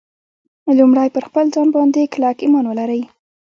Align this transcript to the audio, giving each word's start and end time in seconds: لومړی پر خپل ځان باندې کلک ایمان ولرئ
لومړی 0.77 1.07
پر 1.15 1.23
خپل 1.29 1.45
ځان 1.55 1.67
باندې 1.75 2.11
کلک 2.13 2.37
ایمان 2.43 2.65
ولرئ 2.67 3.01